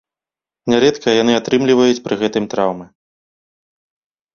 Нярэдка 0.73 1.09
яны 1.21 1.37
атрымліваюць 1.41 2.03
пры 2.09 2.21
гэтым 2.25 2.43
траўмы. 2.57 2.93